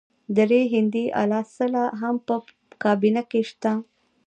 درې 0.37 0.61
هندي 0.73 1.05
الاصله 1.23 1.83
هم 2.01 2.15
په 2.27 2.35
کابینه 2.83 3.21
کې 3.29 3.41
شته. 3.49 3.71